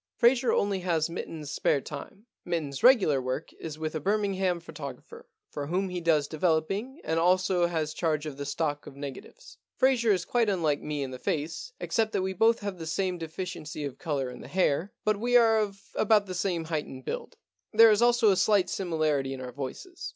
[0.15, 2.25] Fraser only has Mitten's spare time.
[2.43, 7.67] Mitten*s regular work is with a Birmingham photographer, for whom he does developing and also
[7.67, 9.59] has charge of the stock of negatives.
[9.75, 13.19] Fraser is quite unlike me in the face, except that we both have the same
[13.19, 17.05] deficiency of colour in the hair, but we are of about the same height and
[17.05, 17.37] build.
[17.71, 20.09] There is also a slight similarity in our voices.